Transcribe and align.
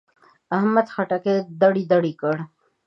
احمد 0.57 0.87
خټکی 0.93 1.35
دړې 1.61 1.83
دړې 1.91 2.13
کړ. 2.21 2.35